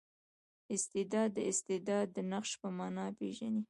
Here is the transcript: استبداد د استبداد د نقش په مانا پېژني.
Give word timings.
استبداد 0.75 1.29
د 1.37 1.39
استبداد 1.51 2.05
د 2.15 2.17
نقش 2.33 2.51
په 2.61 2.67
مانا 2.77 3.05
پېژني. 3.17 3.59